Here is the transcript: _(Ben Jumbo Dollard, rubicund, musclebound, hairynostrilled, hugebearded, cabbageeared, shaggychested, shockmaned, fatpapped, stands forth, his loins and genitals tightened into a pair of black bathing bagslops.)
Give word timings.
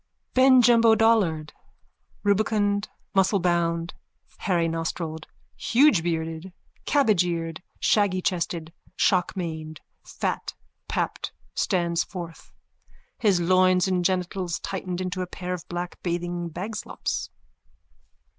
_(Ben 0.33 0.63
Jumbo 0.63 0.95
Dollard, 0.95 1.53
rubicund, 2.23 2.89
musclebound, 3.15 3.91
hairynostrilled, 4.47 5.25
hugebearded, 5.59 6.53
cabbageeared, 6.87 7.59
shaggychested, 7.79 8.71
shockmaned, 8.97 9.77
fatpapped, 10.03 11.29
stands 11.53 12.03
forth, 12.03 12.51
his 13.19 13.39
loins 13.41 13.87
and 13.87 14.03
genitals 14.03 14.57
tightened 14.61 15.01
into 15.01 15.21
a 15.21 15.27
pair 15.27 15.53
of 15.53 15.67
black 15.69 16.01
bathing 16.01 16.49
bagslops.) 16.49 17.29